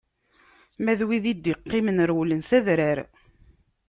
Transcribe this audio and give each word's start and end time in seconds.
Ma 0.83 0.93
d 0.99 1.01
wid 1.07 1.25
i 1.31 1.33
d-iqqimen 1.35 2.03
rewlen 2.09 2.41
s 2.49 2.51
adrar. 2.57 2.99